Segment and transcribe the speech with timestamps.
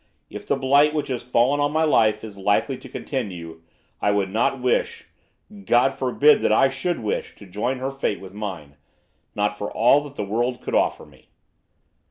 [0.31, 3.61] If the blight which has fallen on my life is likely to continue,
[4.01, 5.07] I would not wish,
[5.63, 8.77] God forbid that I should wish to join her fate with mine,
[9.35, 11.29] not for all that the world could offer me.